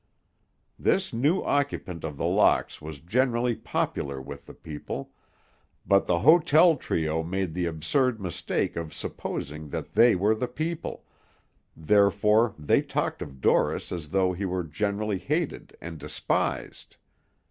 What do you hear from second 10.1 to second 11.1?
were the people,